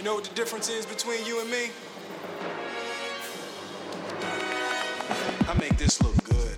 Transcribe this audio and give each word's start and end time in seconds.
You 0.00 0.06
know 0.06 0.14
what 0.14 0.24
the 0.24 0.34
difference 0.34 0.70
is 0.70 0.86
between 0.86 1.26
you 1.26 1.42
and 1.42 1.50
me? 1.50 1.68
I 5.46 5.54
make 5.60 5.76
this 5.76 6.00
look 6.02 6.16
good. 6.24 6.49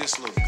this 0.00 0.18
little 0.18 0.39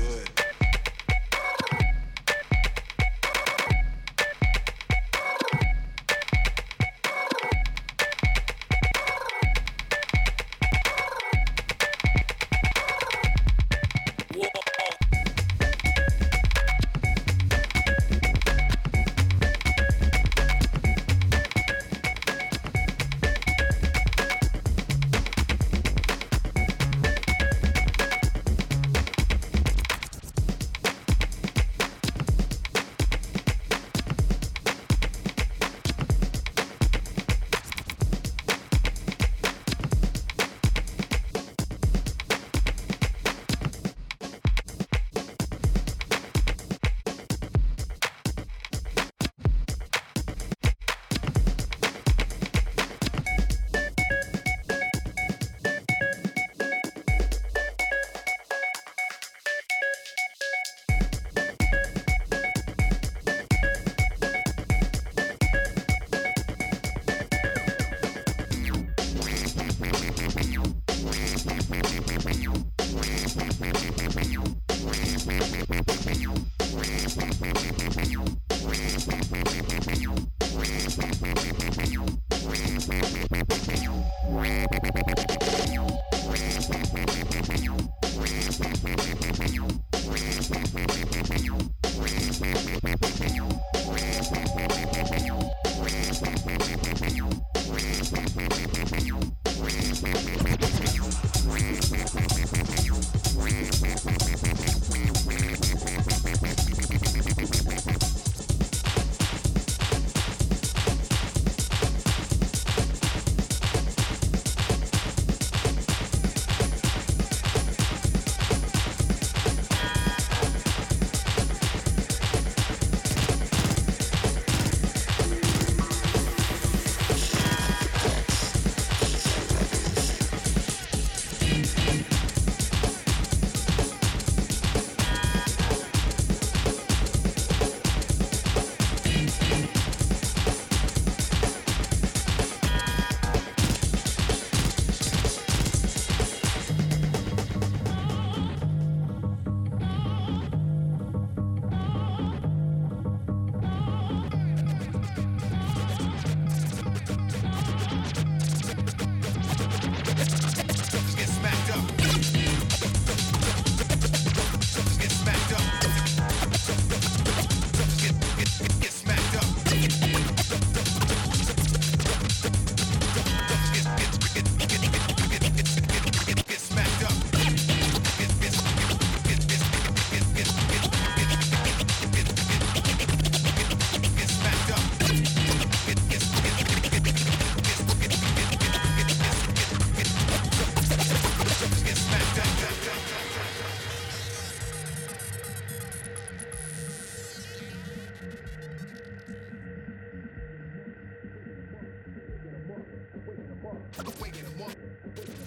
waking 203.99 204.45
them 204.45 204.63
up, 204.63 204.73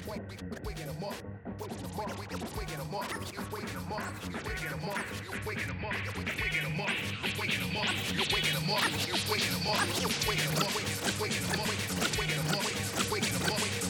waking 0.08 0.28
them 0.28 0.52
up, 0.52 0.66
waking 0.66 0.86
them 0.86 1.04
up, 1.04 1.16
waking 1.58 1.78
them 1.78 2.00
up, 2.00 2.20
waking 2.20 2.78
them 2.78 2.94
up, 2.94 3.12
waking 3.54 3.74
them 3.74 3.94
up, 3.94 4.02
waking 4.46 4.68
them 4.70 4.84
up, 4.84 5.00
waking 5.46 5.68
them 5.68 5.86
up, 5.86 5.94
waking 6.16 6.62
them 6.62 6.80
up, 6.80 6.90
waking 7.40 7.60
them 7.60 7.78
up, 7.78 7.88
waking 7.90 8.54
them 8.54 8.68
up, 8.68 8.90
waking 9.02 9.52
them 9.52 9.68
up, 9.68 9.80
waking 9.80 10.42
them 10.42 10.62
up, 10.62 10.74
waking 11.20 11.42
them 11.46 11.60
up, 11.60 11.80
waking 12.20 12.36
them 12.36 12.56
up, 12.56 13.12
waking 13.12 13.34
them 13.34 13.52
up, 13.52 13.85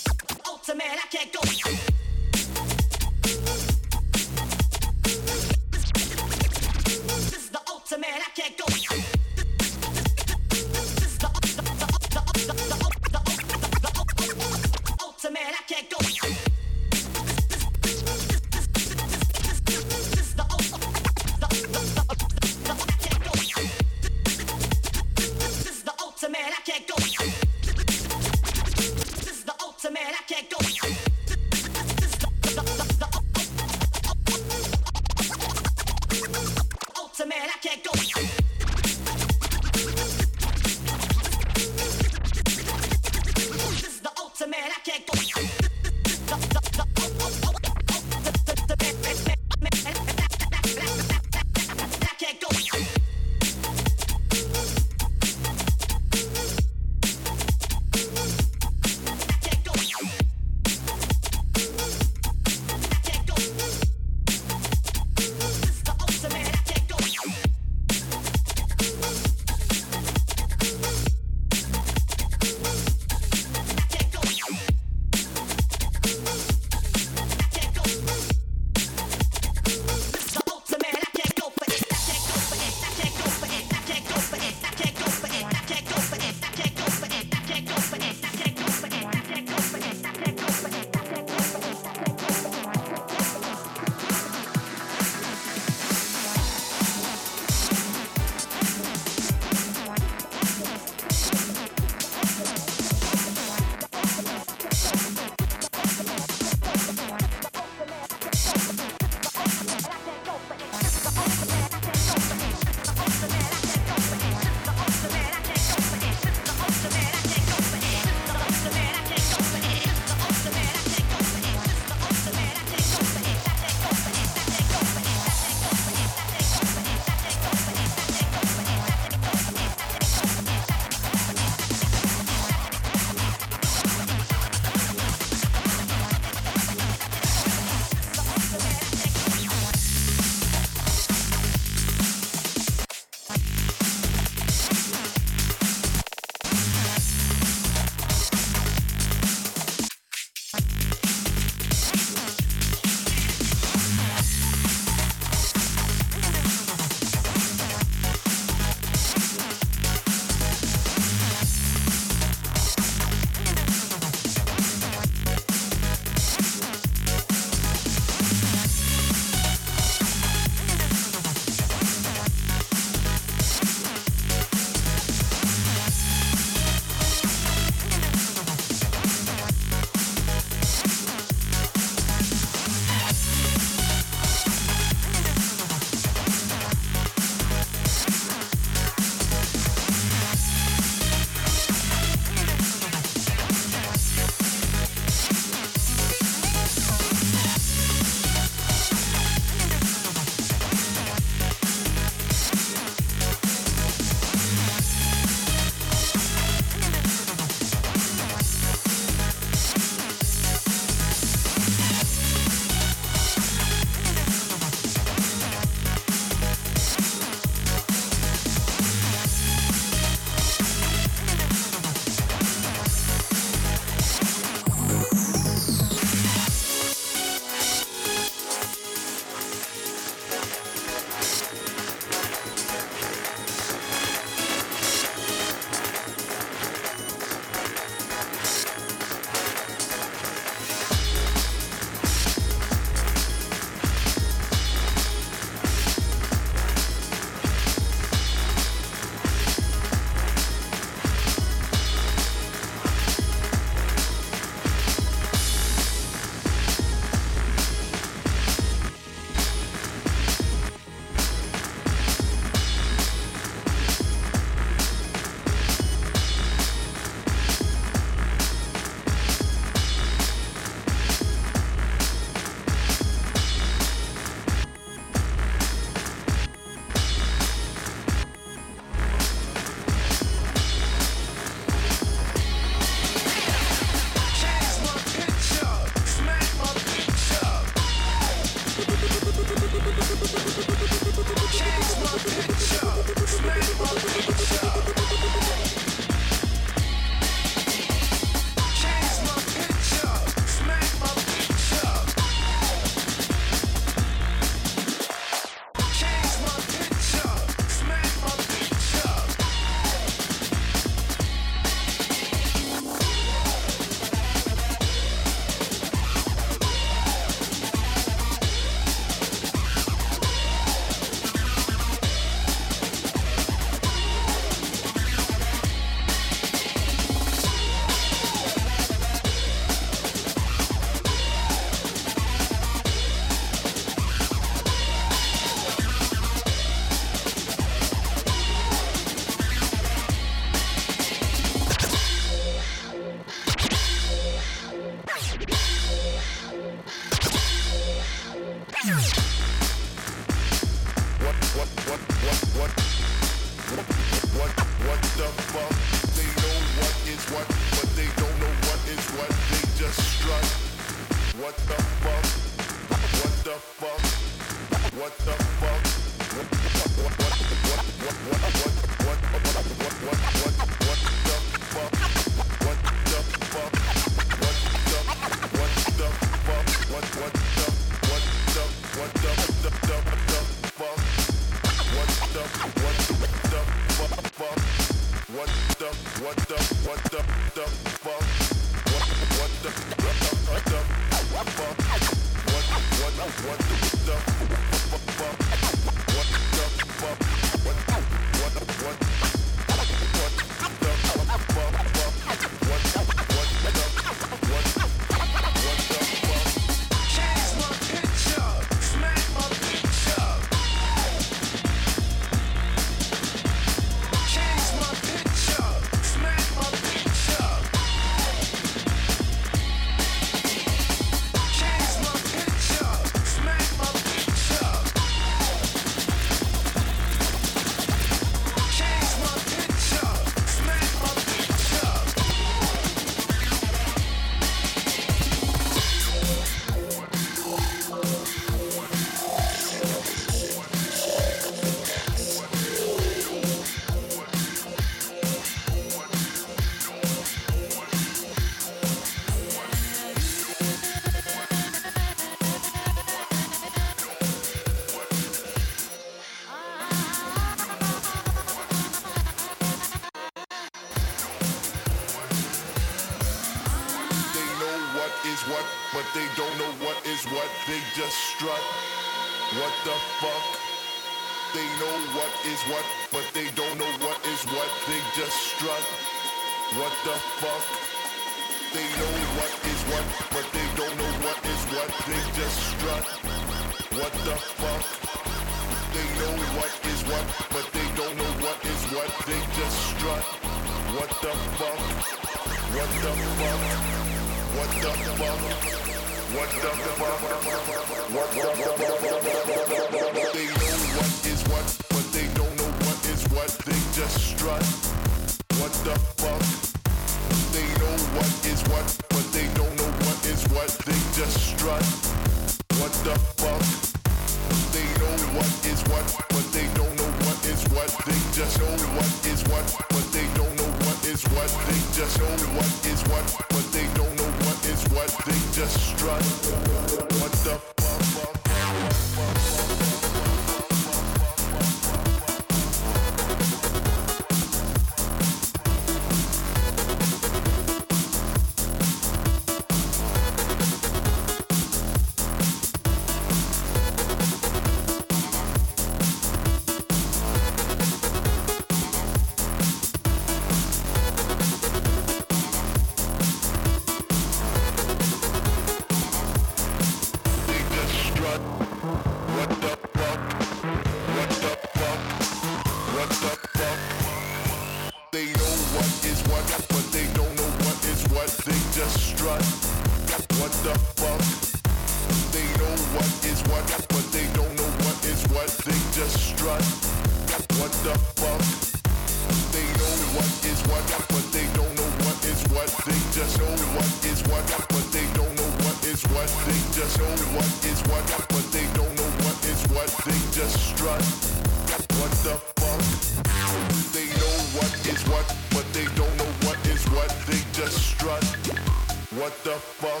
fuck. 599.76 600.00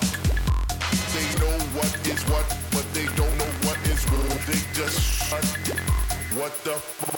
They 1.12 1.28
know 1.40 1.58
what 1.76 1.92
is 2.06 2.22
what, 2.30 2.46
but 2.72 2.86
they 2.94 3.04
don't 3.14 3.36
know 3.36 3.52
what 3.66 3.78
is 3.92 4.00
real. 4.10 4.38
They 4.48 4.60
just 4.72 5.00
shut. 5.00 5.44
What 6.38 6.52
the 6.64 6.72
fuck? 6.72 7.15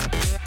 Yeah. 0.00 0.39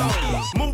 The 0.00 0.69